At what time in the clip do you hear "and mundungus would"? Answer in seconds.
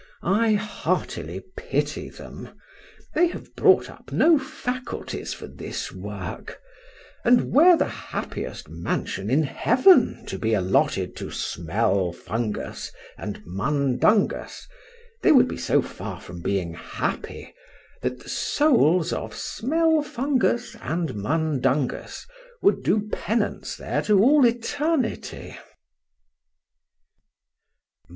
20.81-22.81